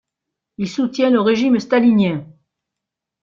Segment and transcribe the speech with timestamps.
[0.57, 2.25] Il soutient le régime stalinien.